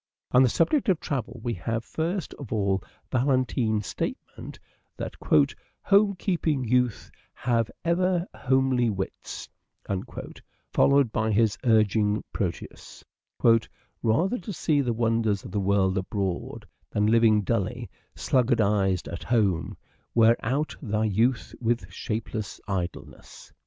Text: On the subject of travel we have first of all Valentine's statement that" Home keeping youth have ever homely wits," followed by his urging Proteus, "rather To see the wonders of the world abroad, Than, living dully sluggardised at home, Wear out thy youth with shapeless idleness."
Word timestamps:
On 0.31 0.41
the 0.41 0.49
subject 0.49 0.89
of 0.89 0.99
travel 0.99 1.39
we 1.43 1.53
have 1.53 1.85
first 1.85 2.33
of 2.39 2.51
all 2.51 2.83
Valentine's 3.11 3.85
statement 3.85 4.57
that" 4.97 5.15
Home 5.83 6.15
keeping 6.15 6.63
youth 6.63 7.11
have 7.35 7.69
ever 7.85 8.25
homely 8.33 8.89
wits," 8.89 9.47
followed 10.73 11.11
by 11.11 11.31
his 11.31 11.55
urging 11.65 12.23
Proteus, 12.33 13.05
"rather 14.01 14.39
To 14.39 14.51
see 14.51 14.81
the 14.81 14.91
wonders 14.91 15.43
of 15.43 15.51
the 15.51 15.59
world 15.59 15.99
abroad, 15.99 16.65
Than, 16.89 17.05
living 17.05 17.43
dully 17.43 17.87
sluggardised 18.15 19.07
at 19.07 19.21
home, 19.21 19.77
Wear 20.15 20.35
out 20.41 20.75
thy 20.81 21.05
youth 21.05 21.53
with 21.61 21.93
shapeless 21.93 22.59
idleness." 22.67 23.53